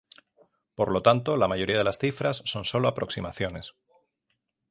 [0.73, 3.75] Por lo tanto, la mayoría de las cifras son sólo aproximaciones.